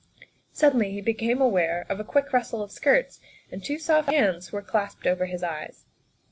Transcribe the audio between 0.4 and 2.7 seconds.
Suddenly he became aware of a quick rustle